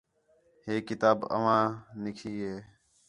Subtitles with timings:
[0.65, 1.63] ہِے کتاب آواں
[2.03, 2.55] نکھی ہِے